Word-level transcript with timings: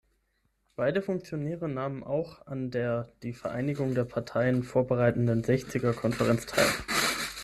Beide 0.75 1.03
Funktionäre 1.03 1.69
nahmen 1.69 2.03
auch 2.03 2.47
an 2.47 2.71
der 2.71 3.07
die 3.21 3.33
Vereinigung 3.33 3.93
der 3.93 4.03
Parteien 4.03 4.63
vorbereitenden 4.63 5.43
Sechziger 5.43 5.93
Konferenz 5.93 6.47
teil. 6.47 6.65